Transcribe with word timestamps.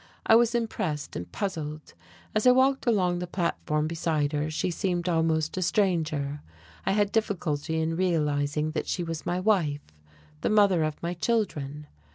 I 0.25 0.35
was 0.35 0.55
impressed 0.55 1.15
and 1.15 1.31
puzzled. 1.31 1.93
As 2.33 2.47
I 2.47 2.51
walked 2.53 2.87
along 2.87 3.19
the 3.19 3.27
platform 3.27 3.85
beside 3.85 4.31
her 4.33 4.49
she 4.49 4.71
seemed 4.71 5.07
almost 5.07 5.55
a 5.57 5.61
stranger: 5.61 6.41
I 6.87 6.93
had 6.93 7.11
difficulty 7.11 7.77
in 7.79 7.95
realizing 7.95 8.71
that 8.71 8.87
she 8.87 9.03
was 9.03 9.27
my 9.27 9.39
wife, 9.39 9.93
the 10.41 10.49
mother 10.49 10.83
of 10.83 11.03
my 11.03 11.13
children. 11.13 11.85